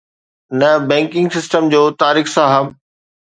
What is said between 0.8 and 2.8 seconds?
banking system جو طارق صاحب